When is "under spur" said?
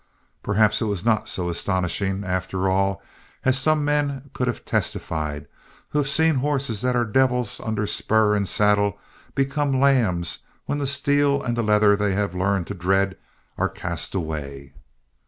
7.63-8.33